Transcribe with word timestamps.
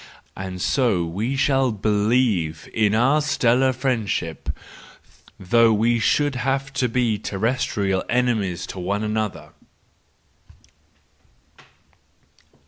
—And 0.35 0.59
so 0.59 1.05
we 1.05 1.39
will 1.47 1.71
believe 1.71 2.67
in 2.73 2.95
our 2.95 3.21
stellar 3.21 3.71
friendship, 3.71 4.49
though 5.39 5.71
we 5.71 5.99
should 5.99 6.33
have 6.37 6.73
to 6.73 6.89
be 6.89 7.19
terrestrial 7.19 8.03
enemies 8.09 8.65
to 8.65 8.79
one 8.79 9.03
another. 9.03 9.51